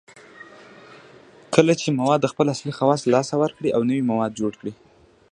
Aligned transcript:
کله 1.55 1.73
چې 1.81 1.87
مواد 1.99 2.21
خپل 2.31 2.45
اصلي 2.53 2.73
خواص 2.77 3.01
له 3.03 3.09
لاسه 3.15 3.33
ورکړي 3.43 3.69
او 3.75 3.81
نوي 3.89 4.03
مواد 4.11 4.31
جوړ 4.39 4.51
کړي 4.59 4.73